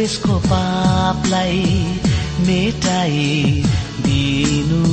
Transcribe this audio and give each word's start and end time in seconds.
देशको 0.00 0.34
पापलाई 0.44 1.64
मेटाई 2.46 3.64
दिनु 4.06 4.84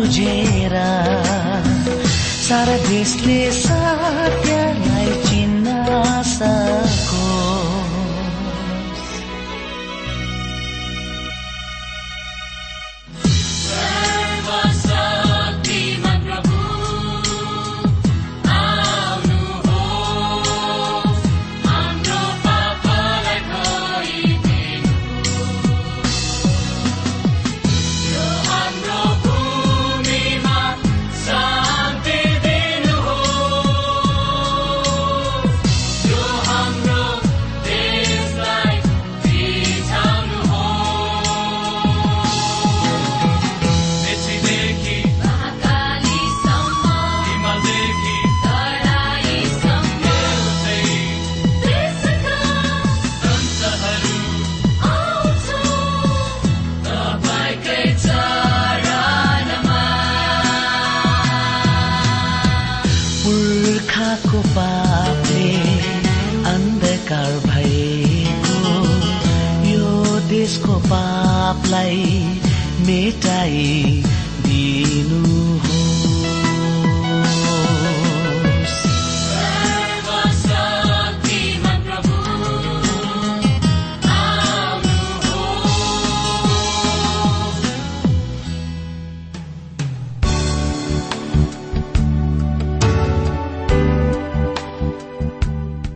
बुझेर 0.00 0.74
सारा 2.48 2.76
देशले 2.88 3.40
सत्यलाई 3.52 4.59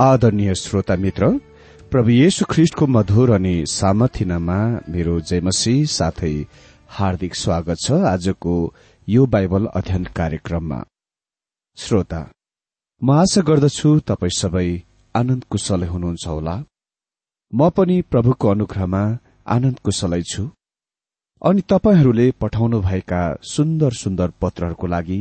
आदरणीय 0.00 0.54
श्रोता 0.54 0.94
मित्र 0.96 1.28
प्रभु 1.92 2.10
येशु 2.10 2.44
ख्रिष्टको 2.50 2.86
मधुर 2.86 3.30
अनि 3.34 3.54
सामथिनामा 3.68 4.58
मेरो 4.94 5.14
जयमसी 5.20 5.74
साथै 5.94 6.30
हार्दिक 6.96 7.34
स्वागत 7.34 7.78
छ 7.84 7.98
आजको 8.10 8.54
यो 9.08 9.24
बाइबल 9.32 9.66
अध्ययन 9.78 10.04
कार्यक्रममा। 10.16 10.78
श्रोता 11.78 12.20
म 13.02 13.10
आशा 13.22 13.42
गर्दछु 13.48 13.90
तपाई 14.10 14.30
सबै 14.36 14.68
आनन्द 15.14 15.44
कुशलै 15.50 15.88
हुनुहुन्छ 15.94 16.26
होला। 16.26 16.54
म 17.52 17.70
पनि 17.76 17.96
प्रभुको 18.10 18.48
अनुग्रहमा 18.48 19.02
आनन्द 19.56 19.78
कुशलै 19.84 20.22
छु। 20.30 20.44
अनि 21.42 21.66
तपाईँहरूले 21.74 22.30
पठाउनुभएका 22.40 23.24
सुन्दर 23.54 23.98
सुन्दर 24.02 24.30
पत्रहरूको 24.42 24.86
लागि 24.94 25.20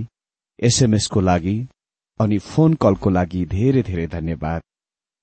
एसएमएसको 0.59 1.19
लागि 1.31 1.57
अनि 2.19 2.37
फोन 2.51 2.73
कलको 2.83 3.09
लागि 3.17 3.45
धेरै 3.57 3.81
धेरै 3.89 4.07
धन्यवाद। 4.15 4.61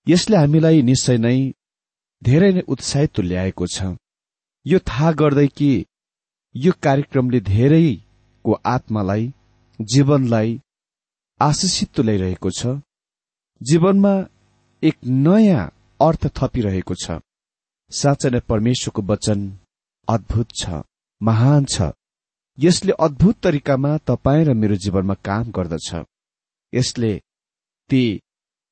यसले 0.07 0.37
हामीलाई 0.37 0.83
निश्चय 0.83 1.19
नै 1.19 1.37
धेरै 2.23 2.51
नै 2.53 2.63
उत्साहित 2.73 3.11
तुल्याएको 3.17 3.67
छ। 3.67 3.79
यो 4.67 4.79
थाहा 4.89 5.11
गर्दै 5.21 5.47
कि 5.59 5.71
यो 6.55 6.73
कार्यक्रमले 6.83 7.41
धेरैको 7.51 8.53
आत्मालाई 8.75 9.25
जीवनलाई 9.79 10.51
आशिषित 11.41 11.89
तुल्याइरहेको 11.97 12.51
छ। 12.51 12.63
जीवनमा 13.61 14.15
एक 14.83 14.97
नयाँ 15.27 15.73
अर्थ 16.01 16.23
थपिरहेको 16.39 16.95
छ। 16.95 17.19
साँच्चै 17.93 18.31
नै 18.31 18.41
परमेश्वरको 18.51 19.03
वचन 19.11 19.41
अद्भुत 20.09 20.49
छ 20.61 20.83
महान 21.21 21.65
छ। 21.65 21.91
यसले 22.59 22.93
अद्भुत 23.07 23.37
तरिकामा 23.45 23.93
तपाईँ 24.09 24.45
र 24.45 24.55
मेरो 24.55 24.77
जीवनमा 24.85 25.15
काम 25.29 25.51
गर्दछ। 25.57 25.89
यसले 26.73 27.13
ती 27.91 28.05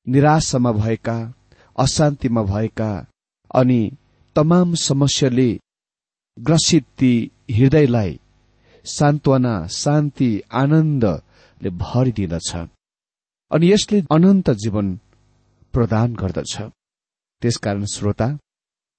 निराशामा 0.07 0.71
भएका 0.71 1.17
अशान्तिमा 1.75 2.43
भएका 2.43 2.91
अनि 3.55 3.81
तमाम 4.35 4.73
समस्याले 4.81 5.49
ग्रसित 6.37 6.85
ती 6.99 7.13
हृदयलाई 7.51 8.19
सान्त्वना 8.85 9.55
शान्ति 9.75 10.29
आनन्दले 10.61 11.69
भरिदिँदछ 11.83 12.51
अनि 13.51 13.71
यसले 13.71 14.01
अनन्त 14.11 14.49
जीवन 14.63 14.87
प्रदान 15.73 16.15
गर्दछ। 16.15 16.55
त्यसकारण 17.41 17.85
श्रोता 17.93 18.27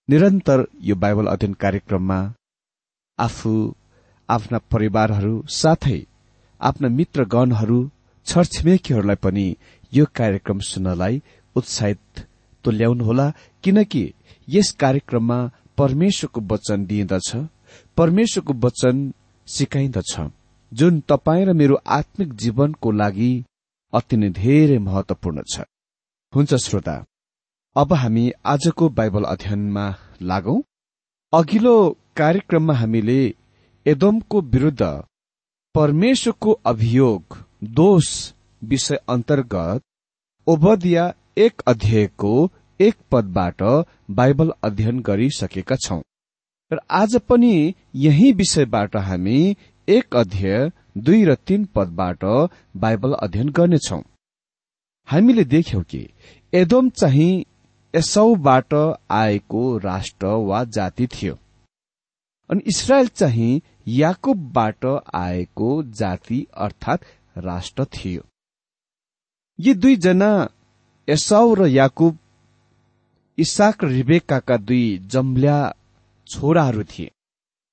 निरन्तर 0.09 0.67
यो 0.89 0.95
बाइबल 1.03 1.27
अध्ययन 1.27 1.53
कार्यक्रममा 1.63 2.19
आफू 3.19 3.53
आफ्ना 4.29 4.59
परिवारहरू 4.73 5.35
साथै 5.53 6.01
आफ्ना 6.61 6.89
मित्रगणहरू 6.99 7.79
छरछिमेकीहरूलाई 8.27 9.17
पनि 9.25 9.47
यो 9.95 10.05
कार्यक्रम 10.15 10.59
सुन्नलाई 10.69 11.23
उत्साहित 11.57 12.27
तुल्याउनुहोला 12.65 13.27
किनकि 13.65 14.05
यस 14.49 14.71
कार्यक्रममा 14.81 15.39
परमेश्वरको 15.79 16.41
वचन 16.53 16.85
दिइदछ 16.87 17.31
परमेश्वरको 17.97 18.53
वचन 18.67 19.13
सिकाइदछ। 19.49 20.13
जुन 20.73 21.01
तपाईँ 21.09 21.45
र 21.47 21.53
मेरो 21.53 21.77
आत्मिक 21.99 22.33
जीवनको 22.35 22.91
लागि 22.91 23.33
अति 23.93 24.17
नै 24.17 24.29
धेरै 24.31 24.79
महत्वपूर्ण 24.79 25.43
छ। 25.53 25.65
हुन्छ 26.33 26.55
श्रोता 26.55 26.97
अब 27.77 27.93
हामी 27.93 28.31
आजको 28.45 28.89
बाइबल 28.89 29.25
अध्ययनमा 29.25 29.87
लागौं। 30.23 30.61
अघिल्लो 31.33 31.77
कार्यक्रममा 32.17 32.75
हामीले 32.75 33.21
एदमको 33.87 34.41
विरूद्ध 34.41 34.83
परमेश्वरको 35.75 36.53
अभियोग 36.67 37.37
दोष 37.79 38.34
विषय 38.69 38.99
अन्तर्गत 39.09 39.83
ओबदिया 40.47 41.13
एक 41.39 41.63
अध्यायको 41.67 42.33
एक 42.81 42.95
पदबाट 43.11 43.63
बाइबल 44.11 44.53
अध्ययन 44.63 45.01
गरिसकेका 45.01 45.77
छौं। 45.77 46.01
र 46.71 46.79
आज 46.91 47.17
पनि 47.17 47.75
यही 47.95 48.33
विषयबाट 48.33 48.97
हामी 48.97 49.57
एक 49.89 50.17
अध्याय 50.17 50.71
दुई 50.99 51.25
र 51.25 51.35
तीन 51.35 51.65
पदबाट 51.75 52.25
बाइबल 52.77 53.13
अध्ययन 53.13 53.49
गर्नेछौ। 53.49 54.01
हामीले 55.09 55.45
देख्यौं 55.45 55.83
कि 55.83 56.09
एदोम 56.53 56.89
चाहिँ 56.91 57.45
एसौबाट 57.95 58.75
आएको 59.11 59.79
राष्ट्र 59.79 60.27
वा 60.27 60.65
जाति 60.65 61.07
थियो। 61.07 61.39
अनि 62.51 62.63
इसरायल 62.67 63.07
चाहिँ 63.07 63.61
याकुबबाट 63.89 64.87
आएको 65.15 65.83
जाति 65.93 66.47
अर्थात 66.57 67.05
राष्ट्र 67.39 67.85
थियो। 67.85 68.23
यी 69.59 69.75
दुईजना 69.75 70.31
एसाउ 71.09 71.55
र 71.55 71.67
याकुब 71.67 72.19
इसाक 73.39 73.85
र 73.85 73.89
रिबेकाका 73.89 74.57
दुई 74.57 74.87
जम्ल्या 75.13 75.59
छोराहरू 76.27 76.83
थिए। 76.85 77.11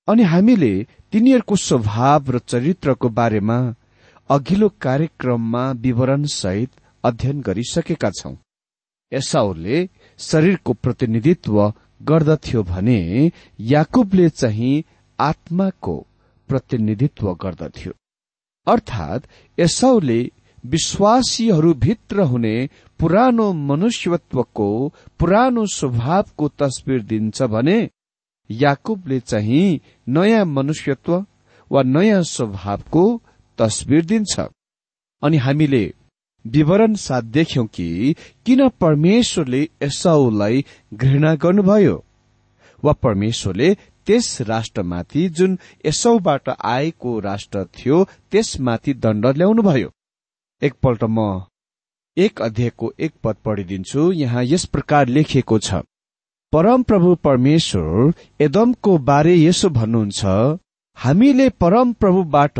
अनि 0.07 0.23
हामीले 0.23 0.73
तिनीहरूको 1.11 1.55
स्वभाव 1.55 2.31
र 2.31 2.39
चरित्रको 2.51 3.09
बारेमा 3.09 3.57
अघिल्लो 4.29 4.69
कार्यक्रममा 4.81 5.63
विवरण 5.85 6.25
सहित 6.33 6.71
अध्ययन 7.03 7.41
गरिसकेका 7.41 8.09
छौं। 8.19 8.35
एसाउले 9.11 9.77
शरीरको 10.19 10.73
प्रतिनिधित्व 10.73 11.55
गर्दथ्यो 12.01 12.63
भने 12.63 12.99
याकुबले 13.59 14.29
चाहिँ 14.29 14.83
आत्माको 15.19 15.95
प्रतिनिधित्व 16.49 17.33
गर्दथ्यो। 17.43 17.93
अर्थात 18.67 19.27
एसाउले 19.57 20.19
विश्वासीहरूभित्र 20.65 22.21
हुने 22.21 22.69
पुरानो 22.99 23.53
मनुष्यत्वको 23.53 24.67
पुरानो 25.19 25.65
स्वभावको 25.65 26.47
तस्विर 26.47 27.03
दिन्छ 27.03 27.41
भने 27.41 27.89
याकुबले 28.51 29.19
चाहिँ 29.19 29.79
नयाँ 30.09 30.45
मनुष्यत्व 30.45 31.25
वा 31.71 31.81
नयाँ 31.83 32.21
स्वभावको 32.23 33.21
तस्विर 33.57 34.05
दिन्छ। 34.05 34.39
अनि 35.23 35.37
हामीले 35.37 35.93
विवरण 36.45 36.93
साथ 36.95 37.21
देख्यौं 37.21 37.65
कि 37.65 38.15
किन 38.45 38.67
परमेश्वरले 38.69 39.61
एसाउलाई 39.81 40.65
घृणा 40.93 41.33
गर्नुभयो? 41.35 42.03
वा 42.83 42.93
परमेश्वरले 42.93 43.73
त्यस 44.05 44.41
राष्ट्रमाथि 44.41 45.27
जुन 45.29 45.57
एसौबाट 45.85 46.49
आएको 46.49 47.19
राष्ट्र 47.19 47.63
थियो 47.65 48.03
त्यसमाथि 48.31 48.93
दण्ड 48.93 49.25
ल्याउनुभयो? 49.27 49.89
एकपल्ट 50.61 51.03
म 51.03 51.21
एक 52.17 52.41
अध्यायको 52.41 52.91
एक 52.99 53.13
पद 53.23 53.35
पढिदिन्छु। 53.45 54.11
यहाँ 54.13 54.43
यस 54.43 54.65
प्रकार 54.65 55.07
लेखिएको 55.07 55.57
छ। 55.59 55.81
परम 56.53 56.83
प्रभु 56.83 57.13
परमेश्वर 57.23 58.13
एदमको 58.39 58.97
बारे 59.07 59.35
यसो 59.35 59.69
भन्नुहुन्छ 59.69 60.25
हामीले 60.97 61.47
परम 61.61 61.93
प्रभुबाट 61.93 62.59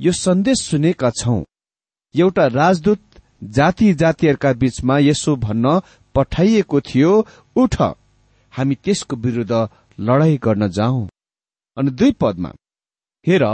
यो 0.00 0.12
सन्देश 0.14 0.62
सुनेका 0.62 1.10
छौं। 1.10 1.40
एउटा 2.14 2.46
राजदूत 2.52 3.00
जाति 3.56 3.92
जातिहरूका 3.94 4.52
बीचमा 4.60 4.98
यसो 4.98 5.36
भन्न 5.36 5.80
पठाइएको 6.14 6.80
थियो 6.80 7.12
उठ 7.56 7.80
हामी 8.52 8.74
त्यसको 8.74 9.16
विरूद्ध 9.16 9.68
लडाई 9.98 10.36
गर्न 10.44 10.68
जाउँ 10.70 11.08
अनि 11.76 11.90
दुई 11.90 12.12
पदमा 12.20 12.52
हेर 13.26 13.44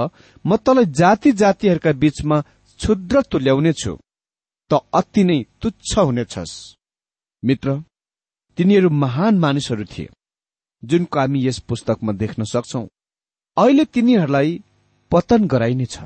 म 0.45 0.57
तँलाई 0.57 0.93
जाति 1.01 1.33
जातिहरूका 1.43 1.93
बीचमा 2.03 2.43
क्षुद्र 2.81 3.23
तुल्याउने 3.31 3.73
छु 3.73 3.93
त 4.71 4.81
अति 4.95 5.25
नै 5.25 5.39
तुच्छ 5.63 5.99
हुनेछस्। 5.99 6.53
मित्र 7.43 7.83
तिनीहरू 8.59 8.91
महान 9.03 9.39
मानिसहरू 9.39 9.85
थिए 9.93 10.09
जुनको 10.83 11.21
हामी 11.21 11.47
यस 11.47 11.59
पुस्तकमा 11.69 12.13
देख्न 12.13 12.45
सक्छौ। 12.45 12.83
अहिले 13.57 13.85
तिनीहरूलाई 13.85 14.51
पतन 15.13 15.47
गराइनेछ 15.47 15.97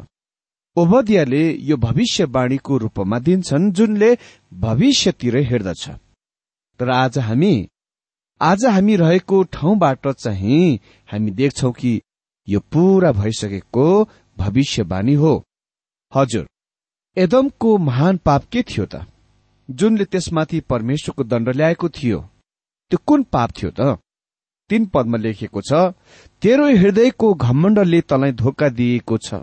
ओबदियाले 0.77 1.43
यो 1.69 1.77
भविष्यवाणीको 1.77 2.77
रूपमा 2.79 3.19
दिन्छन् 3.19 3.73
जुनले 3.77 4.11
भविष्यतिर 4.53 5.37
हेर्दछ। 5.51 5.89
तर 6.81 6.91
आज 6.93 7.19
हामी 7.19 7.55
आज 8.41 8.65
हामी 8.67 8.97
रहेको 8.97 9.43
ठाउँबाट 9.55 10.09
चाहिँ 10.09 10.79
हामी 11.09 11.31
देख्छौ 11.31 11.71
कि 11.73 11.93
यो 12.49 12.61
पूरा 12.73 13.11
भइसकेको 13.13 13.87
भविष्यवाणी 14.37 15.15
हो। 15.15 15.33
हजुर 16.13 16.47
एदमको 17.19 17.77
महान 17.79 18.17
पाप 18.27 18.45
के 18.53 18.63
थियो 18.63 18.85
त? 18.87 19.05
जुनले 19.69 20.05
त्यसमाथि 20.05 20.61
परमेश्वरको 20.71 21.25
दण्ड 21.25 21.49
ल्याएको 21.57 21.89
थियो 21.89 22.19
त्यो 22.91 22.99
कुन 23.07 23.23
पाप 23.33 23.51
थियो 23.59 23.71
त? 23.71 23.99
तीन 24.71 24.87
पदमा 24.95 25.19
लेखिएको 25.19 25.61
छ 25.61 25.73
तेरो 26.43 26.67
हृदयको 26.81 27.33
घमण्डले 27.35 28.01
तँलाई 28.11 28.33
धोका 28.43 28.69
दिएको 28.79 29.19
छ 29.19 29.43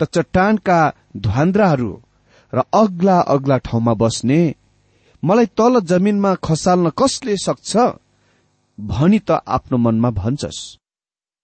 त 0.00 0.04
चट्टानका 0.14 0.78
ध्वान्द्राहरू 1.24 1.90
र 2.52 2.62
अग्ला 2.74 3.18
अग्ला 3.34 3.56
ठाउँमा 3.66 3.94
बस्ने 4.02 4.40
मलाई 5.22 5.46
तल 5.58 5.80
जमिनमा 5.90 6.34
खसाल्न 6.46 6.90
कसले 7.00 7.36
सक्छ 7.38 7.72
भनी 8.78 9.18
त 9.18 9.40
आफ्नो 9.56 9.78
मनमा 9.78 10.10
भन्छस्। 10.22 10.60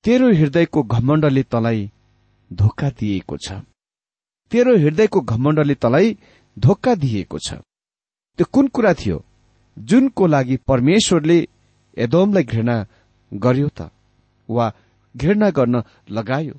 तेरो 0.05 0.29
हृदयको 0.41 0.83
घमण्डले 0.85 1.43
तलाई 1.53 1.91
धोका 2.51 2.89
दिएको 2.99 3.37
छ। 3.37 3.63
तेरो 4.53 4.73
हृदयको 4.77 5.21
घमण्डले 5.33 5.75
तलाई 5.83 6.17
धोका 6.57 6.95
दिएको 7.03 7.39
छ। 7.39 7.55
त्यो 8.39 8.47
कुन 8.53 8.67
कुरा 8.69 8.93
थियो? 8.95 9.17
जुनको 9.77 10.27
लागि 10.27 10.57
परमेश्वरले 10.69 11.39
एदोमलाई 11.97 12.45
घृणा 12.45 12.77
गर्यो 13.33 13.69
त 13.79 13.91
वा 14.49 14.67
घृणा 15.15 15.49
गर्न 15.59 15.83
लगायो? 16.11 16.55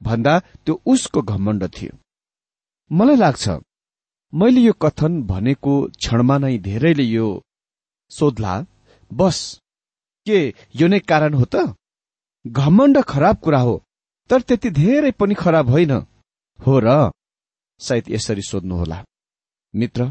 भन्दा 0.00 0.38
त्यो 0.64 0.80
उसको 0.92 1.22
घमण्ड 1.22 1.62
थियो। 1.76 1.92
मलाई 2.90 3.16
लाग्छ 3.16 3.44
मैले 4.32 4.60
यो 4.60 4.72
कथन 4.82 5.12
भनेको 5.22 5.72
क्षणमा 5.96 6.36
नै 6.38 6.56
धेरैले 6.58 7.04
यो 7.04 7.28
सोध्ला 8.10 8.54
बस 9.10 9.38
के 10.26 10.38
यो 10.80 10.86
नै 10.88 10.98
कारण 11.10 11.34
हो 11.34 11.44
त? 11.44 11.56
घमण्ड 12.44 13.02
खराब 13.08 13.36
कुरा 13.44 13.60
हो 13.60 13.74
तर 14.30 14.40
त्यति 14.40 14.70
धेरै 14.70 15.10
पनि 15.20 15.34
खराब 15.34 15.68
होइन। 15.70 15.92
हो 16.58 16.78
र 16.84 17.10
सायद 17.82 18.04
यसरी 18.08 18.42
सोध्नुहोला। 18.42 18.98
मित्र 19.74 20.10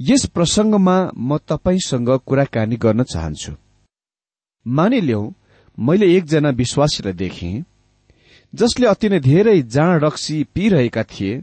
यस 0.00 0.26
प्रसंगमा 0.26 0.96
म 1.18 1.38
तपाईँसँग 1.48 2.10
कुराकानी 2.26 2.76
गर्न 2.76 3.02
चाहन्छु। 3.04 3.52
मानिल्याउ 4.66 5.30
मैले 5.78 6.06
एकजना 6.16 6.50
विश्वासीलाई 6.60 7.14
देखेँ 7.14 7.64
जसले 8.52 8.86
अति 8.86 9.08
नै 9.08 9.20
धेरै 9.20 9.60
जाँड 9.64 10.04
रक्सी 10.04 10.36
पिरहेका 10.54 11.02
थिए 11.04 11.42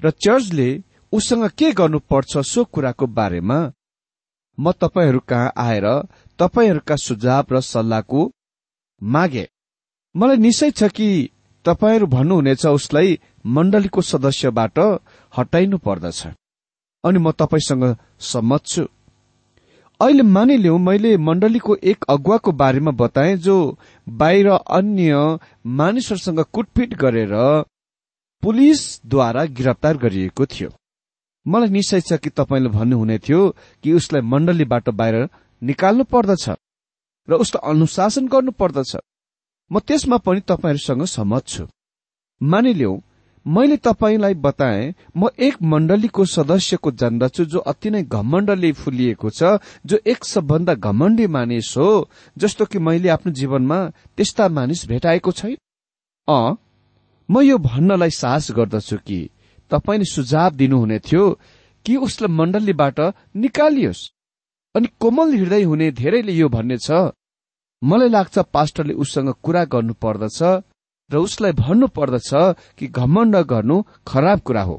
र 0.00 0.10
चर्चले 0.16 0.68
उसँग 1.12 1.44
के 1.58 1.70
गर्नुपर्छ 1.72 2.38
सो 2.44 2.64
कुराको 2.64 3.06
बारेमा 3.18 3.58
म 4.58 4.72
तपाईँहरू 4.72 5.20
कहाँ 5.28 5.52
आएर 5.56 5.86
तपाईँहरूका 6.38 6.96
सुझाव 6.96 7.52
र 7.52 7.60
सल्लाहको 7.62 8.20
मागे। 9.02 9.46
मलाई 10.14 10.36
निश्चय 10.36 10.70
छ 10.70 10.90
कि 10.90 11.08
तपाईँहरू 11.64 12.06
भन्नुहुनेछ 12.06 12.66
उसलाई 12.68 13.18
मण्डलीको 13.46 14.00
सदस्यबाट 14.02 14.78
हटाइनु 15.38 15.78
पर्दछ। 15.78 16.26
अनि 17.04 17.18
म 17.18 17.30
तपाईँसँग 17.30 17.84
सम्मत 18.20 18.64
छु। 18.66 18.84
अहिले 20.00 20.22
मानिलिउ 20.22 20.78
मैले 20.78 21.16
मण्डलीको 21.16 21.76
एक 21.82 22.04
अगुवाको 22.08 22.52
बारेमा 22.52 22.90
बताए 22.90 23.36
जो 23.36 23.56
बाहिर 24.08 24.48
अन्य 24.48 25.38
मानिसहरूसँग 25.66 26.40
कुटपिट 26.52 26.94
गरेर 26.94 27.34
पुलिसद्वारा 28.42 29.44
गिरफ्तार 29.44 29.96
गरिएको 29.96 30.46
थियो। 30.46 30.70
मलाई 31.46 31.68
निश्चय 31.68 32.00
छ 32.00 32.12
कि 32.12 32.30
तपाईँले 32.30 32.68
भन्नुहुने 32.68 33.18
थियो 33.18 33.40
कि 33.84 33.92
उसलाई 33.92 34.22
मण्डलीबाट 34.22 34.88
बाहिर 34.90 35.28
निकाल्नु 35.62 36.04
पर्दछ 36.04 36.48
र 37.28 37.34
उसलाई 37.34 37.70
अनुशासन 37.70 38.26
गर्नु 38.28 38.52
पर्दछ। 38.52 38.96
म 39.70 39.78
त्यसमा 39.78 40.16
पनि 40.16 40.40
तपाईँहरूसँग 40.40 41.04
सहमत 41.04 41.46
छु। 41.46 41.66
मानिलिउ 42.42 43.00
मैले 43.46 43.76
तपाईँलाई 43.76 44.34
बताए 44.34 44.94
म 45.16 45.28
एक 45.38 45.56
मण्डलीको 45.62 46.24
सदस्यको 46.26 46.90
जान्दछु 46.92 47.44
जो 47.44 47.58
अति 47.72 47.90
नै 47.90 48.02
घमण्डले 48.02 48.72
फुलिएको 48.72 49.30
छ 49.30 49.58
जो 49.86 49.98
एक 50.06 50.24
सबभन्दा 50.24 50.74
घमण्डी 50.76 51.26
मानिस 51.26 51.74
हो 51.76 51.88
जस्तो 52.36 52.64
कि 52.64 52.78
मैले 52.78 53.08
आफ्नो 53.08 53.32
जीवनमा 53.32 53.78
त्यस्ता 54.16 54.48
मानिस 54.48 54.86
भेटाएको 54.88 55.32
छैन। 55.32 55.56
अ 56.28 56.40
म 57.28 57.40
यो 57.42 57.58
भन्नलाई 57.58 58.10
साहस 58.10 58.50
गर्दछु 58.50 58.96
कि 59.06 59.20
तपाईँले 59.70 60.04
सुझाव 60.04 60.50
दिनुहुने 60.56 60.98
थियो 61.06 61.24
कि 61.86 61.96
उसलाई 61.96 62.32
मण्डलीबाट 62.34 63.00
निकालियोस्। 63.36 64.08
अनि 64.74 64.88
कोमल 65.00 65.34
हृदय 65.34 65.62
हुने 65.62 65.90
धेरैले 65.90 66.32
यो 66.32 66.48
भन्ने 66.48 66.78
छ 66.78 66.90
मलाई 67.82 68.08
लाग्छ 68.08 68.38
पास्टरले 68.52 68.94
उसँग 68.94 69.34
कुरा 69.42 69.64
गर्नु 69.64 69.94
पर्दछ। 70.02 70.42
र 71.10 71.16
उसलाई 71.16 71.52
भन्नु 71.52 71.86
पर्दछ 71.88 72.30
कि 72.78 72.86
घमण्ड 72.88 73.36
गर्नु 73.36 73.82
खराब 74.06 74.40
कुरा 74.40 74.62
हो। 74.62 74.76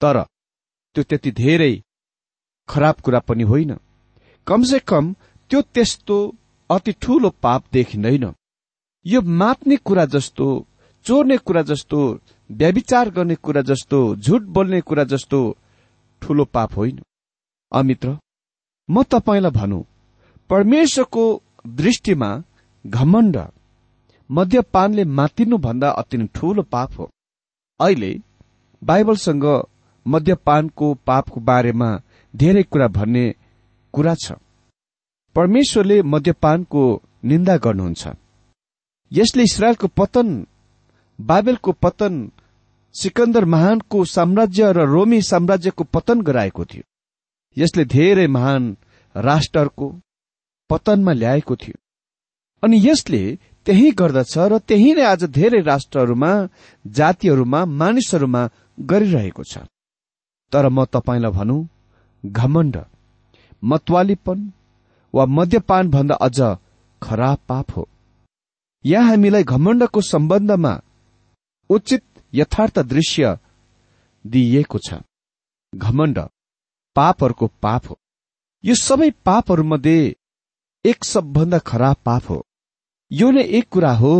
तर 0.00 0.22
त्यो 0.96 1.02
त्यति 1.04 1.30
धेरै 1.32 1.72
खराब 2.68 3.00
कुरा 3.04 3.20
पनि 3.20 3.42
होइन। 3.42 3.76
कमसे 4.46 4.78
कम 4.78 5.12
त्यो 5.50 5.60
त्यस्तो 5.74 6.16
अति 6.70 6.92
ठूलो 6.92 7.30
पाप 7.42 7.64
देखिँदैन। 7.72 8.32
यो 9.06 9.20
मात्ने 9.22 9.76
कुरा 9.76 10.04
जस्तो 10.04 10.46
चोर्ने 11.06 11.36
कुरा 11.38 11.62
जस्तो 11.62 11.98
व्याविचार 12.50 13.10
गर्ने 13.10 13.34
कुरा 13.34 13.62
जस्तो 13.62 13.98
झुट 14.16 14.42
बोल्ने 14.54 14.80
कुरा 14.80 15.04
जस्तो 15.04 15.40
ठूलो 16.22 16.44
पाप 16.44 16.76
होइन। 16.76 17.00
अमित्र 17.72 18.16
म 18.88 19.02
तपाईँलाई 19.02 19.50
भनौँ 19.50 19.82
परमेश्वरको 20.50 21.24
दृष्टिमा 21.66 22.30
घमण्ड 22.84 23.36
मद्यपानले 24.30 25.04
मातिनुभन्दा 25.18 25.88
अति 25.90 26.16
नै 26.16 26.26
ठूलो 26.34 26.62
पाप 26.62 26.98
हो। 26.98 27.10
अहिले 27.80 28.12
बाइबलसँग 28.82 29.44
मद्यपानको 30.06 30.94
पापको 31.06 31.40
बारेमा 31.40 31.90
धेरै 32.34 32.62
कुरा 32.62 32.88
भन्ने 32.88 33.24
कुरा 33.94 34.14
छ। 34.14 34.32
परमेश्वरले 35.36 36.02
मद्यपानको 36.02 36.82
निन्दा 37.24 37.56
गर्नुहुन्छ। 37.56 38.08
यसले 39.12 39.42
इसरायलको 39.42 39.86
पतन 39.96 40.28
बाइबलको 41.18 41.72
पतन 41.72 42.14
सिकन्दर 42.94 43.44
महानको 43.44 44.04
साम्राज्य 44.04 44.72
र 44.72 44.84
रोमी 44.86 45.20
साम्राज्यको 45.22 45.84
पतन 45.84 46.20
गराएको 46.20 46.64
थियो। 46.64 46.82
यसले 47.56 47.84
धेरै 47.84 48.26
महान 48.26 48.76
राष्ट्रहरूको 49.16 49.86
पतनमा 50.70 51.12
ल्याएको 51.12 51.56
थियो। 51.56 51.78
अनि 52.62 52.76
यसले 52.88 53.38
त्यही 53.68 53.90
गर्दछ 53.90 54.34
र 54.50 54.58
त्यही 54.64 54.92
नै 54.96 55.04
आज 55.04 55.24
धेरै 55.28 55.60
राष्ट्रहरूमा 55.62 56.30
जातिहरूमा 56.86 57.60
मानिसहरूमा 57.80 58.42
गरिरहेको 58.80 59.42
छ। 59.44 59.68
तर 60.52 60.68
म 60.68 60.84
तपाईँलाई 60.88 61.32
भनौँ 61.36 61.68
घमण्ड 62.24 62.76
मतवालीपन 63.62 64.38
वा 65.14 65.24
मद्यपान 65.26 65.90
भन्दा 65.90 66.14
अझ 66.16 66.38
खराब 67.02 67.38
पाप 67.48 67.76
हो। 67.76 67.84
यहाँ 68.84 69.08
हामीलाई 69.08 69.44
घमण्डको 69.44 70.00
सम्बन्धमा 70.00 70.72
उचित 71.70 72.04
यथार्थ 72.32 72.78
दृश्य 72.88 73.36
दिइएको 74.24 74.78
छ। 74.78 75.04
घमण्ड 75.74 76.18
पापहरूको 76.96 77.46
पाप 77.62 77.82
हो। 77.90 78.00
यो 78.64 78.74
सबै 78.74 79.10
पापहरूमध्ये 79.24 80.16
एक 80.84 81.04
सबभन्दा 81.04 81.58
खराब 81.58 81.96
पाप 82.04 82.30
हो। 82.30 82.44
यो 83.10 83.30
नै 83.30 83.42
एक 83.58 83.68
कुरा 83.72 83.92
हो 84.00 84.14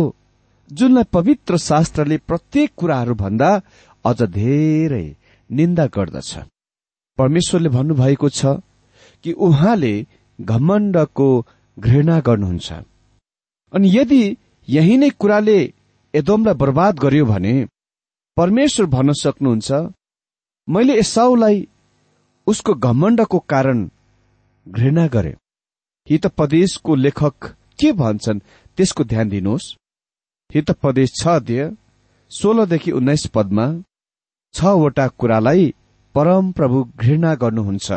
जुनलाई 0.71 1.03
पवित्र 1.13 1.57
शास्त्रले 1.57 2.17
प्रत्येक 2.29 2.69
कुराहरू 2.77 3.13
भन्दा 3.15 3.49
अझ 4.05 4.19
धेरै 4.37 5.05
निन्दा 5.49 5.85
गर्दछ। 5.95 6.31
परमेश्वरले 7.17 7.69
भन्नुभएको 7.69 8.29
छ 8.29 8.41
कि 9.23 9.31
उहाँले 9.47 9.93
घमण्डको 10.39 11.29
घृणा 11.77 12.19
गर्नुहुन्छ। 12.27 12.69
अनि 13.73 13.87
यदि 13.97 14.23
यही 14.67 14.95
नै 14.97 15.09
कुराले 15.21 15.59
एदोमलाई 16.13 16.59
बर्बाद 16.61 16.99
गर्यो 16.99 17.25
भने 17.25 17.55
परमेश्वर 18.37 18.85
भन्न 18.95 19.13
सक्नुहुन्छ 19.23 19.69
मैले 20.67 20.93
एसाउलाई 20.99 21.67
उसको 22.47 22.73
घमण्डको 22.87 23.39
कारण 23.53 23.77
घृणा 24.67 25.05
गरे। 25.13 25.33
हितपदेशको 26.07 26.95
लेखक 26.95 27.55
के 27.79 27.91
भन्छन्? 27.93 28.39
त्यसको 28.79 29.03
ध्यान 29.03 29.29
दिनुहोस्। 29.29 29.65
हितपदेश 30.49 31.09
छ 31.13 31.27
अध्यय 31.29 31.63
सोह्रदेखि 32.31 32.91
उन्नाइस 32.91 33.25
पदमा 33.35 33.65
छवटा 34.53 35.07
कुरालाई 35.19 35.65
परम 36.15 36.51
प्रभु 36.57 36.77
घृणा 36.95 37.33
गर्नुहुन्छ। 37.41 37.89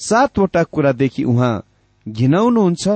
सातवटा 0.00 0.62
कुरादेखि 0.74 1.24
उहाँ 1.24 1.54
घिनाउनुहुन्छ 2.06 2.88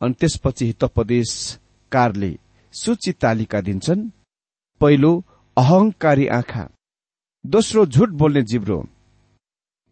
अनि 0.00 0.14
त्यसपछि 0.20 0.64
हितोपदेशकारले 0.66 2.32
सूची 2.74 3.12
तालिका 3.22 3.60
दिन्छन् 3.60 4.10
पहिलो 4.80 5.12
अहंकारी 5.56 6.26
आँखा 6.40 6.64
दोस्रो 7.44 7.86
झुट 7.86 8.10
बोल्ने 8.20 8.42
जिब्रो 8.50 8.78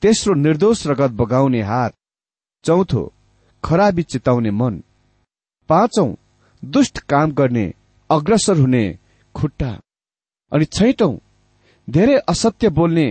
तेस्रो 0.02 0.34
निर्दोष 0.34 0.86
रगत 0.86 1.12
बगाउने 1.20 1.62
हात 1.62 1.92
चौथो 2.64 3.02
खराबी 3.64 4.02
चिताउने 4.02 4.50
मन। 4.50 4.74
पाँचौं 5.70 6.10
दुष्ट 6.62 6.98
काम 7.10 7.32
गर्ने 7.32 7.66
अग्रसर 8.10 8.56
हुने 8.56 8.84
खुट्टा 9.34 9.72
अनि 10.52 10.64
छैटौं 10.76 11.14
धेरै 11.88 12.16
असत्य 12.28 12.68
बोल्ने 12.68 13.06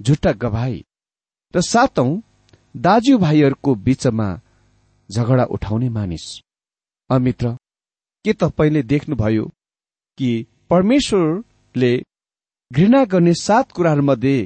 झुट्टा 0.00 0.32
गवाई 0.42 0.76
र 1.54 1.60
सातौं 1.60 2.10
दाजुभाइहरूको 2.74 3.74
बीचमा 3.86 4.28
झगडा 5.10 5.44
उठाउने 5.44 5.88
मानिस। 5.88 6.26
अमित्र 7.10 7.56
के 8.24 8.32
तपाईँले 8.32 8.82
देख्नुभयो 8.82 9.44
कि 10.18 10.30
परमेश्वरले 10.70 11.92
घृणा 12.70 13.04
गर्ने 13.04 13.34
सात 13.34 13.72
कुराहरूमध्ये 13.72 14.36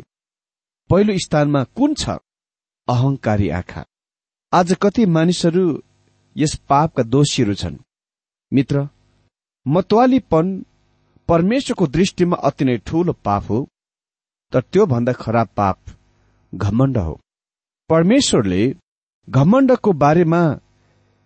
पहिलो 0.90 1.18
स्थानमा 1.18 1.62
कुन 1.76 1.94
छ? 1.94 2.08
अहंकारी 2.88 3.48
आँखा। 3.50 3.84
आज 4.52 4.72
कति 4.82 5.06
मानिसहरू 5.06 5.66
यस 6.36 6.54
पापका 6.68 7.02
दोषीहरू 7.02 7.54
छन्। 7.54 7.76
मित्र 8.52 8.88
मतवालीपन 9.66 10.46
परमेश्वरको 11.28 11.86
दृष्टिमा 11.86 12.36
अति 12.48 12.64
नै 12.64 12.76
ठूलो 12.86 13.12
पाप 13.24 13.50
हो 13.50 13.58
तर 14.52 14.60
त्योभन्दा 14.72 15.12
खराब 15.12 15.48
पाप 15.56 15.78
घमण्ड 16.52 16.98
हो। 16.98 17.14
परमेश्वरले 17.90 18.62
घमण्डको 19.28 19.92
बारेमा 19.92 20.42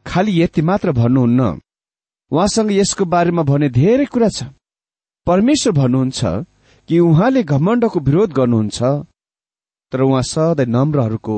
खालि 0.07 0.33
यति 0.43 0.63
मात्र 0.63 0.93
भन्नुहुन्न। 0.93 1.61
उहाँसँग 2.33 2.71
यसको 2.73 3.05
बारेमा 3.05 3.43
भने 3.43 3.69
धेरै 3.69 4.07
कुरा 4.07 4.29
छ। 4.29 4.45
परमेश्वर 5.27 5.73
भन्नुहुन्छ 5.73 6.21
कि 6.89 6.99
उहाँले 7.01 7.43
घमण्डको 7.45 8.01
विरोध 8.01 8.33
गर्नुहुन्छ 8.33 8.79
तर 9.93 10.01
उहाँ 10.01 10.23
सधैँ 10.23 10.67
नम्रहरूको 10.67 11.37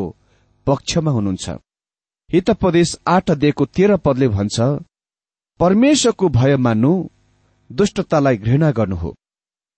पक्षमा 0.66 1.10
हुनुहुन्छ। 1.10 1.46
हितपदेश 2.32 2.90
आठ 3.08 3.30
अध्ययको 3.30 3.64
तेह्र 3.66 3.96
पदले 4.04 4.28
भन्छ 4.28 4.56
परमेश्वरको 5.60 6.28
भय 6.28 6.56
मान्नु 6.56 6.92
दुष्टतालाई 7.70 8.36
घृणा 8.36 8.70
गर्नु 8.70 8.96
हो। 8.96 9.14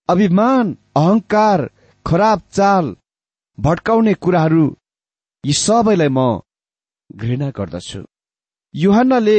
अभिमान 0.09 0.75
अहंकार 0.95 1.69
खराब 2.05 2.41
चाल 2.51 2.95
भट्काउने 3.57 4.13
कुराहरू 4.23 4.65
यी 5.43 5.53
सबैलाई 5.53 6.09
म 6.09 6.19
घृणा 7.09 7.49
गर्दछु। 7.57 8.01
युहानले 8.73 9.37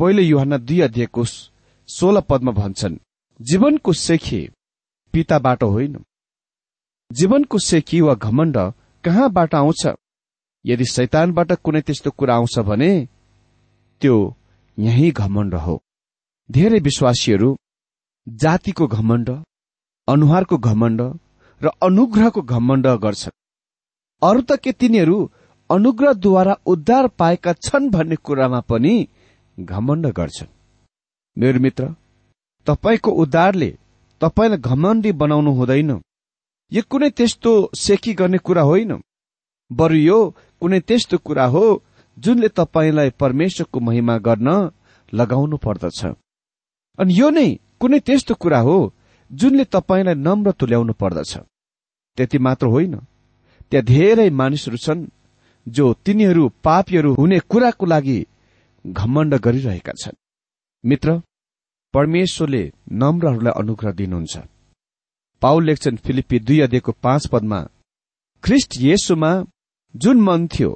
पहिलो 0.00 0.22
युहान 0.22 0.56
दुई 0.66 0.80
अध्ययको 0.80 1.24
सोह्र 1.88 2.20
पदमा 2.28 2.52
भन्छन् 2.52 2.98
जीवनको 3.40 3.92
सेखी 3.92 4.42
पिताबाट 5.14 5.62
होइन। 5.64 5.94
जीवनको 7.10 7.58
सेखी 7.58 8.00
वा 8.00 8.14
घमण्ड 8.14 8.56
कहाँबाट 9.04 9.54
आउँछ? 9.54 9.82
यदि 10.64 10.84
शैतानबाट 10.84 11.52
कुनै 11.64 11.80
त्यस्तो 11.80 12.10
कुरा 12.10 12.34
आउँछ 12.34 12.58
भने 12.68 12.90
त्यो 14.00 14.16
यही 14.78 15.10
घमण्ड 15.10 15.54
हो। 15.54 15.74
धेरै 16.50 16.78
विश्वासीहरू 16.78 17.56
जातिको 18.26 18.86
घमण्ड 18.86 19.28
अनुहारको 20.08 20.56
घमण्ड 20.58 21.00
र 21.60 21.70
अनुग्रहको 21.82 22.42
घमण्ड 22.54 22.86
गर्छन्। 23.04 23.36
अरू 24.22 24.40
त 24.40 24.56
के 24.62 24.72
तिनीहरू 24.72 25.18
अनुग्रहद्वारा 25.70 26.54
उद्धार 26.66 27.06
पाएका 27.20 27.52
छन् 27.66 27.90
भन्ने 27.90 28.16
कुरामा 28.16 28.60
पनि 28.60 28.94
घमण्ड 29.60 30.06
गर्छन्। 30.06 30.54
मेरो 31.36 31.60
मित्र 31.60 31.94
तपाईँको 32.66 33.10
उद्धारले 33.22 33.70
तपाईँलाई 34.20 34.58
घमण्डी 34.58 35.12
बनाउनु 35.12 35.50
हुँदैन। 35.50 35.90
यो 36.72 36.82
कुनै 36.90 37.10
त्यस्तो 37.10 37.52
सेकी 37.76 38.12
गर्ने 38.14 38.38
कुरा 38.38 38.62
होइन। 38.62 38.92
बरु 39.70 39.96
यो 39.96 40.18
कुनै 40.60 40.80
त्यस्तो 40.80 41.16
कुरा 41.26 41.46
हो 41.54 41.64
जुनले 42.16 42.48
तपाईँलाई 42.48 43.10
परमेश्वरको 43.22 43.80
महिमा 43.80 44.16
गर्न 44.18 44.48
लगाउनु 45.12 45.56
पर्दछ। 45.56 46.00
अनि 46.98 47.12
यो 47.20 47.28
नै 47.30 47.48
कुनै 47.80 47.98
त्यस्तो 48.00 48.34
कुरा 48.34 48.60
हो 48.60 48.76
जुनले 49.30 49.64
तपाईँलाई 49.64 50.14
नम्र 50.26 50.50
तुल्याउनु 50.52 50.92
पर्दछ। 50.92 51.32
त्यति 52.18 52.38
मात्र 52.38 52.66
होइन। 52.66 52.94
त्यहाँ 53.70 53.84
धेरै 53.84 54.28
मानिसहरू 54.30 54.76
छन् 54.76 55.08
जो 55.66 55.84
तिनीहरू 56.04 56.48
पापीहरू 56.64 57.10
हुने 57.14 57.38
कुराको 57.50 57.86
लागि 57.86 58.18
घमण्ड 58.84 59.34
गरिरहेका 59.34 59.92
छन्। 59.92 60.16
मित्र 60.84 61.08
परमेश्वरले 61.94 62.62
नम्रहरूलाई 62.92 63.52
अनुग्रह 63.60 63.92
दिनुहुन्छ। 63.92 64.34
पाउल 65.42 65.62
लेख्छन् 65.64 65.96
फिलिपी 65.96 66.38
दुई 66.38 66.58
अध्ययको 66.60 66.92
पाँच 67.02 67.26
पदमा 67.26 67.60
ख्रिस्ट 68.44 68.70
येसुमा 68.80 69.32
जुन 69.94 70.20
मन 70.20 70.46
थियो 70.46 70.70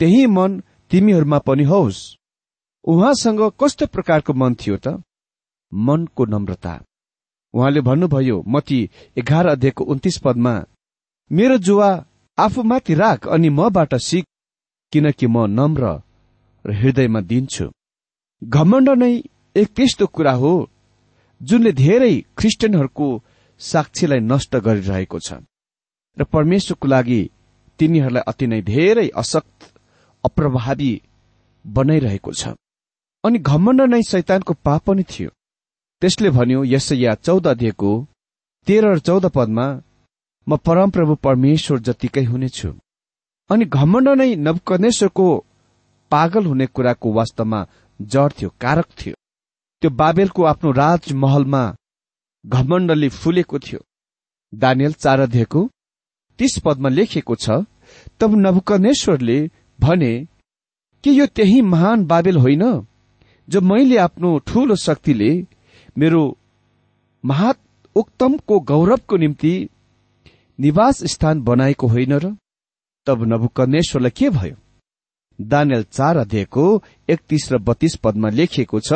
त्यही 0.00 0.26
मन 0.26 0.62
तिमीहरूमा 0.90 1.38
पनि 1.38 1.64
होस्। 1.64 1.98
उहाँसँग 2.84 3.40
कस्तो 3.60 3.86
प्रकारको 3.86 4.32
मन 4.34 4.54
थियो 4.54 4.76
त? 4.76 5.02
मनको 5.72 6.24
नम्रता। 6.24 6.74
उहाँले 7.54 7.80
भन्नुभयो 7.80 8.42
मती 8.46 8.80
एघार 9.16 9.46
अध्ययको 9.46 9.84
उन्तिस 9.84 10.18
पदमा 10.18 10.54
मेरो 11.30 11.56
जुवा 11.58 11.90
आफूमाथि 12.38 12.94
राख 12.94 13.28
अनि 13.28 13.48
मबाट 13.48 13.94
सिक 14.00 14.24
किनकि 14.92 15.26
म 15.26 15.46
नम्र 15.50 15.84
र 16.64 16.72
हृदयमा 16.72 17.20
दिन्छु। 17.20 17.66
घमण्ड 18.42 18.88
नै 18.98 19.12
एक 19.56 19.68
त्यस्तो 19.76 20.06
कुरा 20.06 20.32
हो 20.32 20.52
जुनले 21.40 21.72
धेरै 21.72 22.14
ख्रिस्टियनहरूको 22.38 23.08
साक्षीलाई 23.60 24.20
नष्ट 24.20 24.56
गरिरहेको 24.56 25.18
छ। 25.18 25.32
र 26.16 26.24
परमेश्वरको 26.24 26.88
लागि 26.88 27.20
तिनीहरूलाई 27.78 28.22
अति 28.30 28.46
नै 28.46 28.60
धेरै 28.62 29.08
असक्त 29.22 29.58
अप्रभावी 30.24 30.92
बनाइरहेको 31.64 32.32
छ। 32.32 32.54
अनि 33.24 33.38
घमण्ड 33.50 33.80
नै 33.92 34.02
शैतानको 34.02 34.52
पाप 34.66 34.82
पनि 34.86 35.02
थियो। 35.02 35.30
त्यसले 36.02 36.30
भन्यो 36.30 36.64
यसैया 36.64 37.14
चौध 37.26 37.46
अध्ययको 37.46 37.90
तेह्र 38.66 38.84
र 38.94 38.98
चौध 38.98 39.24
पदमा 39.36 39.66
म 40.46 40.56
परमप्रभु 40.66 41.14
परमेश्वर 41.26 41.78
जतिकै 41.86 42.24
हुनेछु। 42.24 42.70
अनि 43.50 43.64
घमण्ड 43.78 44.08
नै 44.20 44.30
नवकनेश्वरको 44.46 45.26
पागल 46.10 46.44
हुने 46.46 46.66
कुराको 46.74 47.08
वास्तवमा 47.12 47.60
जड 48.00 48.30
थियो 48.38 48.50
कारक 48.60 48.88
थियो। 49.00 49.14
त्यो 49.82 49.90
बाबेलको 50.00 50.40
आफ्नो 50.52 50.70
राजमहलमा 50.72 51.62
घमण्डले 52.44 53.08
फुलेको 53.20 53.58
थियो। 53.58 53.80
दानियल 54.52 54.92
चार 54.92 55.20
अध्ययको 55.20 55.60
तीस 56.38 56.58
पदमा 56.64 56.88
लेखिएको 56.88 57.34
छ 57.34 57.50
तब 58.20 58.34
नभुकनेश्वरले 58.36 59.38
भने 59.78 60.12
के 61.04 61.10
यो 61.10 61.26
त्यही 61.26 61.60
महान 61.62 62.04
बाबेल 62.06 62.36
होइन 62.36 62.64
जो 63.48 63.60
मैले 63.60 63.96
आफ्नो 63.96 64.38
ठूलो 64.38 64.76
शक्तिले 64.76 65.30
मेरो 65.98 66.22
महात 67.24 67.58
उक्तमको 67.96 68.60
गौरवको 68.60 69.16
निम्ति 69.16 69.68
निवास 70.58 71.02
स्थान 71.04 71.40
बनाएको 71.42 71.86
होइन 71.86 72.12
र? 72.12 72.36
तब 73.06 73.22
नभुकनेश्वरलाई 73.22 74.10
के 74.10 74.30
भयो? 74.30 74.56
दानियल 75.40 75.82
चार 75.82 76.16
अध्ययको 76.16 76.64
एकतीस 77.08 77.48
र 77.52 77.58
बत्तीस 77.58 77.96
पदमा 77.96 78.28
लेखिएको 78.28 78.80
छ 78.80 78.92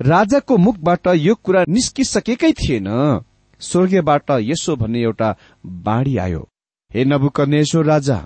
राजाको 0.00 0.56
मुखबाट 0.56 1.06
यो 1.06 1.34
कुरा 1.34 1.64
निस्किसकेकै 1.68 2.52
थिएन। 2.52 2.88
स्वर्गीयबाट 3.60 4.30
यसो 4.42 4.76
भन्ने 4.76 5.00
एउटा 5.02 5.28
बाढी 5.84 6.16
आयो। 6.18 6.42
हे 6.90 7.04
नभुकनेश्वर 7.04 7.84
राजा 7.84 8.18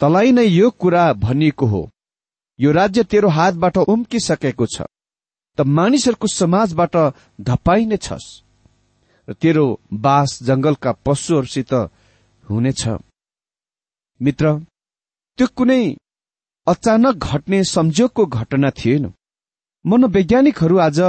तलाई 0.00 0.32
नै 0.32 0.44
यो 0.44 0.70
कुरा 0.72 1.12
भनिएको 1.18 1.66
हो। 1.66 1.82
यो 2.58 2.72
राज्य 2.72 3.02
तेरो 3.04 3.28
हातबाट 3.28 3.76
उम्किसकेको 3.78 4.66
छ 4.66 4.82
त 5.58 5.60
मानिसहरूको 5.68 6.26
समाजबाट 6.30 6.96
धपाइने 7.40 7.96
छस् 7.96 8.26
र 9.28 9.32
तेरो 9.34 9.64
बास 10.04 10.38
जंगलका 10.42 10.92
पशुहरूसित 11.06 11.72
हुनेछ 12.44 12.82
मित्र 14.20 14.52
त्यो 15.38 15.46
कुनै 15.56 15.82
अचानक 16.66 17.14
घट्ने 17.26 17.62
संयोगको 17.66 18.26
घटना 18.28 18.70
थिएन। 18.70 19.12
मनोवैज्ञानिकहरू 19.84 20.76
आज 20.78 21.00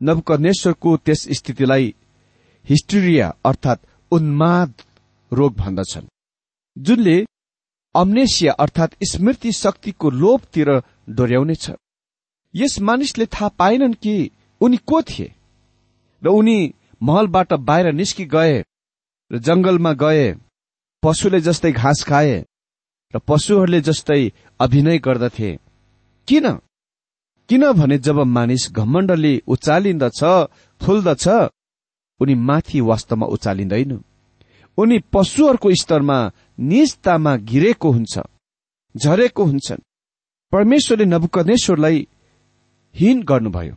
नवकनेश्वरको 0.00 0.96
त्यस 0.96 1.20
स्थितिलाई 1.38 1.94
हिस्टेरिया 2.68 3.28
अर्थात 3.44 3.80
उन्माद 4.12 4.82
रोग 5.32 5.54
भन्दछन् 5.54 6.06
जुनले 6.76 7.16
अम्नेसिया 7.94 8.52
अर्थात 8.52 8.96
स्मृति 9.04 9.52
शक्तिको 9.52 10.10
लोभतिर 10.10 10.70
डोर्याउनेछ 11.10 11.70
यस 12.54 12.78
मानिसले 12.80 13.26
थाहा 13.26 13.48
पाएनन् 13.58 13.94
कि 13.94 14.14
उनी 14.60 14.76
को 14.86 15.02
थिए 15.02 15.32
र 16.22 16.28
उनी 16.30 16.58
महलबाट 17.02 17.52
बाहिर 17.68 17.92
निस्कि 17.92 18.24
गए 18.26 18.62
र 19.30 19.38
जंगलमा 19.38 19.92
गए 19.92 20.34
पशुले 21.02 21.40
जस्तै 21.40 21.72
घाँस 21.72 22.02
खाए 22.04 22.44
र 23.14 23.18
पशुहरूले 23.28 23.80
जस्तै 23.80 24.22
अभिनय 24.60 24.98
गर्दथे। 24.98 25.50
किन? 26.28 26.46
किनभने 27.50 27.98
जब 27.98 28.18
मानिस 28.26 28.70
घमण्डले 28.72 29.32
उचालिन्दछ 29.46 30.20
फुल्दछ 30.80 31.28
उनी 32.20 32.34
माथि 32.34 32.80
वास्तवमा 32.80 33.26
उचालिँदैन 33.26 33.92
उनी 34.78 34.98
पशुहरूको 35.12 35.74
स्तरमा 35.74 36.18
निजतामा 36.60 37.36
घिरेको 37.36 37.90
हुन्छ 37.90 38.18
झरेको 38.96 39.44
हुन्छन्। 39.44 39.82
परमेश्वरले 40.52 41.04
नबुकनेश्वरलाई 41.04 42.08
हीन 42.94 43.22
गर्नुभयो 43.22 43.74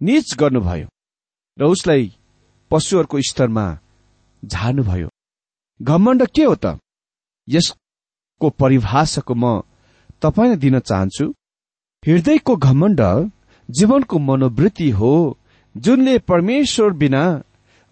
निच 0.00 0.34
गर्नुभयो 0.34 0.88
र 1.58 1.64
उसलाई 1.64 2.12
पशुहरूको 2.70 3.20
स्तरमा 3.20 3.66
झार्नुभयो 4.44 5.08
घमण्ड 5.82 6.26
के 6.26 6.44
हो 6.44 6.54
त? 6.54 6.78
यसको 7.48 8.50
परिभाषाको 8.50 9.34
म 9.34 9.62
तपाईँलाई 10.22 10.56
दिन 10.56 10.78
चाहन्छु 10.78 11.24
हृदयको 12.02 12.56
घमण्ड 12.56 13.00
जीवनको 13.68 14.18
मनोवृत्ति 14.18 14.90
हो 14.90 15.12
जुनले 15.76 16.18
परमेश्वर 16.18 16.92
बिना 16.92 17.22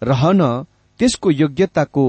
रहन 0.03 0.41
त्यसको 0.99 1.31
योग्यताको 1.31 2.05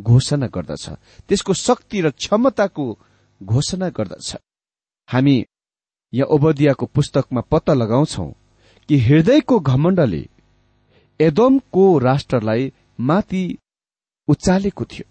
घोषणा 0.00 0.46
गर्दछ। 0.46 0.88
त्यसको 1.28 1.52
शक्ति 1.52 2.00
र 2.00 2.10
क्षमताको 2.10 2.98
घोषणा 3.42 3.88
गर्दछ। 3.88 4.36
हामी 5.08 5.44
यहाँ 6.12 6.28
ओबदियाको 6.28 6.86
पुस्तकमा 6.86 7.40
पत्ता 7.40 7.74
लगाउँछौ 7.74 8.26
कि 8.88 8.98
हृदयको 8.98 9.60
घमण्डले 9.60 10.28
एदोमको 11.20 11.98
राष्ट्रलाई 11.98 12.72
माथि 13.00 13.58
उचालेको 14.28 14.84
थियो। 14.84 15.06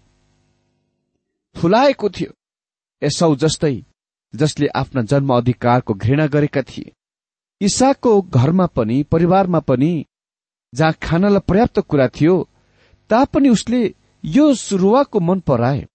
फुलाएको 1.60 2.08
थियो। 2.10 2.32
एसौ 3.02 3.34
जस्तै 3.36 3.84
जसले 4.34 4.66
आफ्ना 4.76 5.02
जन्म 5.02 5.34
अधिकारको 5.34 5.94
घृणा 5.94 6.26
गरेका 6.26 6.62
थिए। 6.62 6.92
इसाकको 7.60 8.22
घरमा 8.22 8.66
पनि 8.66 9.02
परिवारमा 9.02 9.60
पनि 9.60 9.92
जहाँ 10.74 10.92
खानालाई 11.02 11.40
पर्याप्त 11.48 11.78
कुरा 11.80 12.08
थियो 12.08 12.48
तापनि 13.10 13.48
उसले 13.48 13.94
यो 14.24 14.54
सुरुवाको 14.54 15.20
मन 15.20 15.40
पराए 15.40 15.86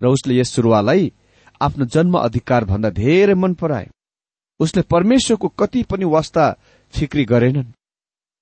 र 0.00 0.06
उसले 0.06 0.38
यस 0.40 0.50
सुरुवालाई 0.50 1.12
आफ्नो 1.60 1.84
जन्म 1.84 2.18
अधिकार 2.18 2.64
भन्दा 2.64 2.90
धेरै 2.90 3.34
मन 3.34 3.54
पराए। 3.54 3.88
उसले 4.60 4.82
परमेश्वरको 4.82 5.48
कति 5.48 5.82
पनि 5.82 6.04
वास्ता 6.04 6.44
फिक्री 6.94 7.24
गरेनन्। 7.24 7.72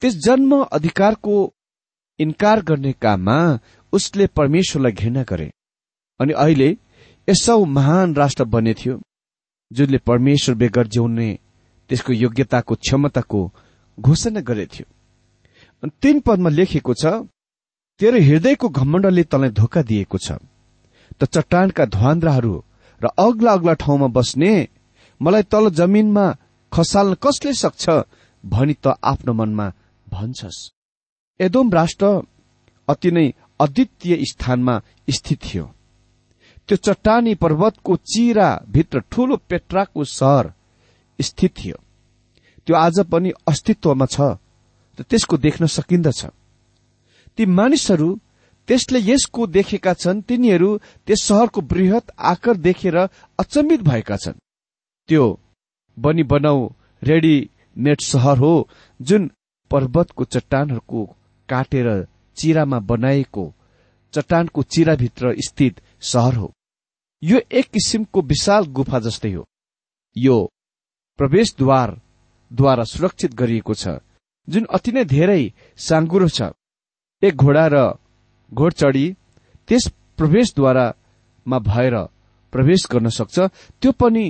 त्यस 0.02 0.14
जन्म 0.16 0.62
अधिकारको 0.62 1.34
इन्कार 2.18 2.62
गर्ने 2.62 2.92
काममा 2.92 3.38
उसले 3.92 4.26
परमेश्वरलाई 4.26 4.92
घृणा 4.92 5.22
गरे 5.22 5.50
अनि 6.20 6.32
अहिले 6.32 6.70
यसौ 7.28 7.64
महान 7.64 8.14
राष्ट्र 8.14 8.44
बनेथ्यो 8.44 9.00
जुनले 9.70 9.98
परमेश्वर 9.98 10.54
बेगर 10.54 10.86
जिउने 10.86 11.38
त्यसको 11.90 12.12
योग्यताको 12.12 12.74
क्षमताको 12.74 13.40
घोषणा 13.98 14.40
गरेथ्यो। 14.40 14.86
तीन 15.84 16.20
पदमा 16.20 16.50
लेखेको 16.50 16.94
छ 16.94 17.04
तेरो 18.00 18.18
हृदयको 18.18 18.68
घमण्डले 18.68 19.22
तँलाई 19.24 19.50
धोका 19.50 19.82
दिएको 19.82 20.18
छ। 20.18 20.32
त 21.20 21.24
चट्टानका 21.24 21.84
ध्वान्द्राहरू 21.86 22.54
र 23.00 23.06
अग्ला 23.18 23.52
अग्ला 23.52 23.72
ठाउँमा 23.74 24.06
बस्ने 24.16 24.52
मलाई 25.20 25.42
तल 25.52 25.70
जमिनमा 25.70 26.26
खसाल्न 26.72 27.14
कसले 27.22 27.52
सक्छ 27.54 27.84
भनी 28.44 28.74
त 28.74 28.96
आफ्नो 29.02 29.32
मनमा 29.32 29.66
भन्छस्। 30.06 30.58
एदोम 31.40 31.72
राष्ट्र 31.72 32.06
अति 32.88 33.10
नै 33.10 33.26
अद्वितीय 33.60 34.24
स्थानमा 34.24 34.74
स्थित 35.10 35.38
थियो। 35.44 35.64
त्यो 36.68 36.76
चट्टानी 36.76 37.34
पर्वतको 37.34 37.96
चिरा 37.96 38.48
भित्र 38.68 39.00
ठूलो 39.10 39.36
पेट्राको 39.48 40.04
सहर 40.04 40.52
स्थित 41.18 41.52
थियो। 41.58 41.76
त्यो 42.66 42.76
आज 42.76 43.00
पनि 43.10 43.30
अस्तित्वमा 43.48 44.06
छ। 44.06 44.20
त्यसको 45.02 45.36
देख्न 45.36 45.66
सकिन्दछ। 45.66 46.24
ती 47.36 47.46
मानिसहरू 47.46 48.08
त्यसले 48.68 48.98
यसको 49.00 49.46
देखेका 49.46 49.92
छन् 49.94 50.22
तिनीहरू 50.22 50.70
त्यस 51.06 51.22
सहरको 51.22 51.60
वृहत 51.60 52.10
आकार 52.22 52.56
देखेर 52.56 52.96
अचम्मित 53.38 53.82
भएका 53.82 54.16
छन्। 54.16 54.38
त्यो 55.08 55.24
बनी 55.96 56.22
बनाउ 56.22 56.68
रेडीमेड 57.02 58.00
सहर 58.00 58.38
हो 58.38 58.68
जुन 59.00 59.30
पर्वतको 59.70 60.24
चट्टानहरूको 60.24 61.04
काटेर 61.48 61.88
चिरामा 62.36 62.78
बनाएको 62.80 63.44
चट्टानको 64.14 64.62
चिराभित्र 64.62 65.34
स्थित 65.38 65.80
सहर 66.00 66.34
हो। 66.34 66.52
यो 67.22 67.38
एक 67.52 67.66
किसिमको 67.66 68.22
विशाल 68.22 68.64
गुफा 68.66 68.98
जस्तै 68.98 69.32
हो। 69.32 69.44
यो 70.16 70.36
प्रवेशद्वारद्वारा 71.18 72.84
सुरक्षित 72.84 73.34
गरिएको 73.34 73.74
छ। 73.74 74.00
जुन 74.48 74.64
अति 74.76 74.92
नै 74.92 75.04
धेरै 75.04 75.42
साङ्गुरो 75.78 76.28
छ 76.28 76.52
एक 77.22 77.34
घोडा 77.36 77.66
र 77.72 77.76
घोडचडी 78.52 79.06
त्यस 79.68 79.84
प्रवेशद्वारामा 80.18 81.58
भएर 81.70 81.96
प्रवेश 82.52 82.86
गर्न 82.92 83.08
सक्छ 83.18 83.36
त्यो 83.82 83.92
पनि 84.00 84.24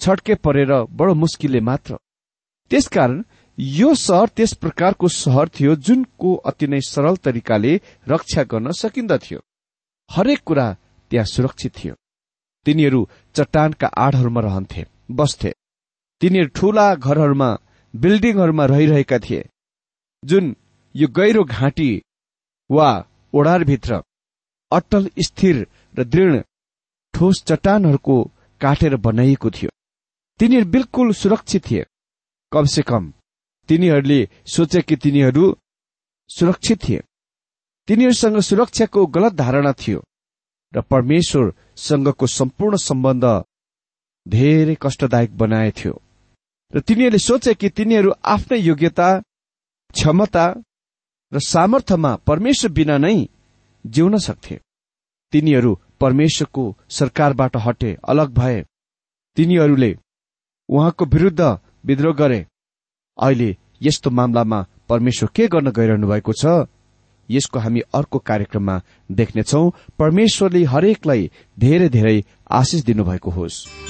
छड्के 0.00 0.34
परेर 0.44 0.72
बडो 0.90 1.14
मुस्किलले 1.14 1.60
मात्र। 1.60 1.96
त्यसकारण 2.70 3.22
यो 3.58 3.94
सहर 3.94 4.28
त्यस 4.36 4.52
प्रकारको 4.54 5.08
सहर 5.12 5.48
थियो 5.48 5.74
जुनको 5.86 6.34
अति 6.50 6.66
नै 6.66 6.80
सरल 6.80 7.16
तरिकाले 7.24 7.72
रक्षा 8.08 8.42
गर्न 8.42 8.70
सकिन्दथ्यो। 8.72 9.38
हरेक 10.10 10.40
कुरा 10.46 10.66
त्यहाँ 11.10 11.26
सुरक्षित 11.26 11.72
थियो। 11.74 11.94
तिनीहरू 12.66 13.00
चट्टानका 13.34 13.88
आडहरूमा 14.04 14.40
रहन्थे 14.40 14.84
बस्थे। 15.10 15.52
तिनीहरू 16.20 16.50
ठूला 16.56 16.86
घरहरूमा 16.96 17.50
बिल्डिङहरूमा 17.94 18.64
रहिरहेका 18.66 19.18
थिए। 19.18 19.48
जुन 20.24 20.56
यो 20.94 21.08
गहिरो 21.08 21.44
घाँटी 21.44 21.90
वा 22.70 22.88
ओडारभित्र 23.34 24.02
अटल 24.72 25.10
स्थिर 25.18 25.66
र 25.94 26.04
दृढ 26.04 26.42
ठोस 27.14 27.42
चट्टानहरूको 27.44 28.16
काटेर 28.60 28.96
बनाइएको 28.96 29.50
थियो। 29.50 29.70
तिनीहरू 30.40 30.70
बिल्कुल 30.70 31.12
सुरक्षित 31.12 31.70
थिए। 31.70 31.84
कमसे 32.52 32.82
कम 32.82 33.12
तिनीहरूले 33.68 34.20
सोचे 34.46 34.82
कि 34.82 34.96
तिनीहरू 34.96 35.44
सुरक्षित 36.30 36.78
थिए। 36.88 37.00
तिनीहरूसँग 37.88 38.38
सुरक्षाको 38.40 39.06
गलत 39.06 39.32
धारणा 39.32 39.72
थियो 39.72 40.00
र 40.72 40.80
परमेश्वरसँगको 40.80 42.26
सम्पूर्ण 42.26 42.76
सम्बन्ध 42.76 43.24
धेरै 44.28 44.76
कष्टदायक 44.82 45.36
बनाएथ्यो 45.36 45.92
र 46.74 46.80
तिनीहरूले 46.80 47.18
सोचे 47.18 47.54
कि 47.54 47.68
तिनीहरू 47.68 48.10
आफ्नै 48.24 48.58
योग्यता 48.58 49.08
क्षमता 49.92 50.44
र 51.32 51.38
सामर्थ्यमा 51.38 52.16
परमेश्वर 52.16 52.70
बिना 52.72 52.96
नै 52.98 53.26
जिउन 53.86 54.18
सक्थे। 54.18 54.60
तिनीहरू 55.32 55.78
परमेश्वरको 56.00 56.76
सरकारबाट 56.88 57.56
हटे 57.56 57.96
अलग 58.08 58.28
भए। 58.34 58.64
तिनीहरूले 59.36 59.98
उहाँको 60.68 61.04
विरूद्ध 61.04 61.58
विद्रोह 61.86 62.14
गरे। 62.14 62.46
अहिले 63.18 63.56
यस्तो 63.82 64.10
मामलामा 64.10 64.66
परमेश्वर 64.88 65.28
के 65.34 65.48
गर्न 65.48 65.70
गइरहनु 65.70 66.06
भएको 66.06 66.32
छ? 66.32 66.46
यसको 67.30 67.58
हामी 67.58 67.80
अर्को 67.80 68.18
कार्यक्रममा 68.18 68.82
देख्नेछौ। 69.10 69.70
परमेश्वरले 69.98 70.64
हरेकलाई 70.64 71.30
धेरै 71.58 71.88
धेरै 71.88 72.24
आशिष 72.50 72.80
दिनुभएको 72.82 73.30
होस्। 73.30 73.89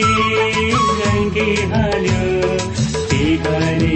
हाल्यो। 1.41 2.23
बिहानी 3.09 3.95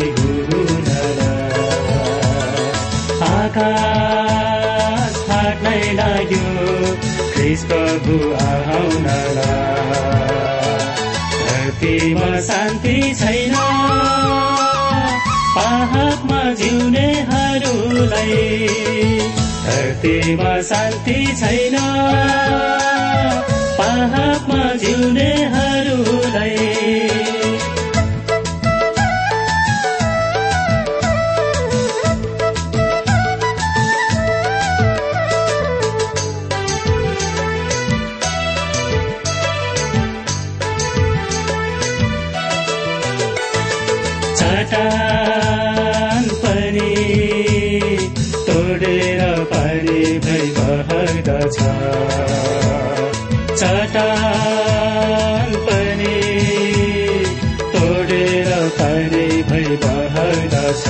आकाश 3.28 5.16
आउन 8.46 9.06
धरतीमा 11.46 12.32
शान्ति 12.42 12.98
छैन। 13.20 13.56
पाहाडमा 15.56 16.42
जिउनेहरूलाई 16.54 18.42
धरतीमा 19.66 20.54
शान्ति 20.62 21.20
छैन। 21.40 21.76
पाहाडमा 23.80 24.62
जिउनेहरूलाई 24.76 26.64
भई 60.26 60.48
बहर्दछ 60.48 60.84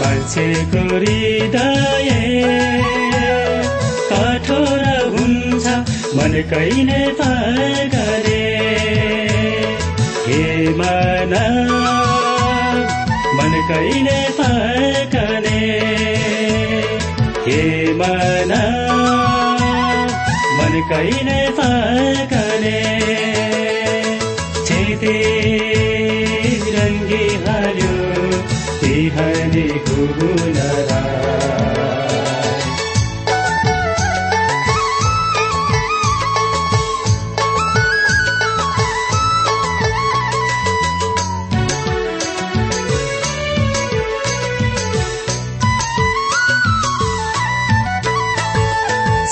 मान्छेको 0.00 0.80
हृदय 0.92 2.10
कठोर 4.10 4.84
हुन्छ 5.14 5.66
मन 6.18 6.34
कहिले 6.52 7.00
गरे। 7.94 8.42
हे 10.26 10.42
मन 10.80 11.34
मन 13.38 13.54
कहिले 13.70 14.18
फर्कने 14.38 15.62
हे 17.46 17.62
मन 18.00 18.54
मन 20.58 20.80
कहिले 20.90 21.40
फर्कने 21.60 22.78
छेते 24.66 25.16
बिहानी 28.98 29.62
गुनरा 29.88 30.70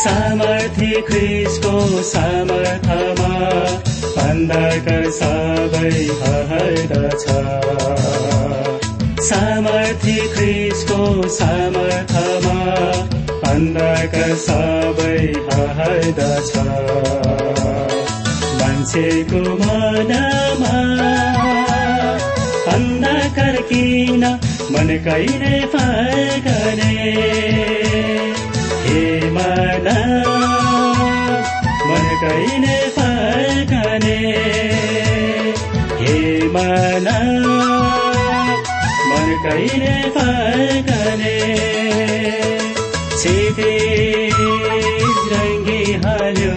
सामर्थ्य 0.02 1.02
ख्रिसको 1.09 1.74
सामर्थमा 2.12 3.35
अन्धकार 4.26 5.11
सबै 5.18 5.94
हर्दछ। 6.22 7.24
सामर्थ्य 9.26 10.12
ख्रिसको 10.34 10.98
सामर्थमा 11.28 12.58
अन्धकार 13.50 14.34
सबै 14.42 15.18
हर्दछ। 15.78 16.52
मान्छेको 18.60 19.40
मनमा 19.60 20.74
अन्धकार 22.74 23.56
किन 23.70 24.24
मन 24.72 24.88
कहिले 25.06 25.60
फर्कने? 25.74 26.94
हे 28.86 29.04
मन 29.30 29.88
मन 31.88 32.06
कहिले 32.22 32.78
फर्कने? 32.98 34.18
हे 36.00 36.18
मन 36.48 37.08
कहिले 39.44 39.94
फर्कने 40.16 41.36
सिधे 43.22 43.72
रङ्गी 45.32 45.80
हाल्यो 46.04 46.54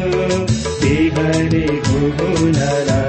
बिगडेको 0.82 2.01
गुणरा 2.19 2.99